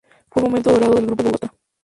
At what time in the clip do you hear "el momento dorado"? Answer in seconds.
0.41-0.95